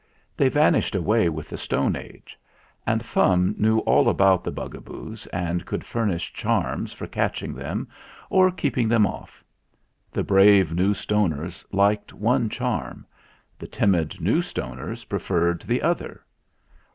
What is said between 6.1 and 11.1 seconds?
charms for catching them or keeping them off. The brave New